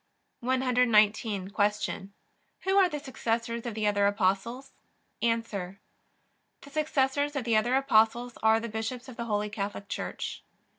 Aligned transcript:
119. 0.39 1.51
Q. 1.51 2.09
Who 2.61 2.75
are 2.79 2.89
the 2.89 2.99
successors 2.99 3.67
of 3.67 3.75
the 3.75 3.85
other 3.85 4.07
Apostles? 4.07 4.71
A. 5.21 5.35
The 5.41 5.77
successors 6.71 7.35
of 7.35 7.43
the 7.43 7.55
other 7.55 7.75
Apostles 7.75 8.35
are 8.41 8.59
the 8.59 8.67
bishops 8.67 9.07
of 9.07 9.15
the 9.15 9.25
Holy 9.25 9.51
Catholic 9.51 9.87
Church. 9.89 10.43